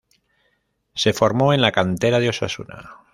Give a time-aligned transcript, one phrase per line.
[0.95, 3.01] Se formó en la cantera de Osasuna.